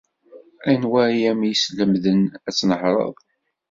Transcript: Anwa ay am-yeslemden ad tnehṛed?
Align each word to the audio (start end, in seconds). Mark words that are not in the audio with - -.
Anwa 0.71 0.99
ay 1.07 1.19
am-yeslemden 1.31 2.19
ad 2.47 2.53
tnehṛed? 2.57 3.17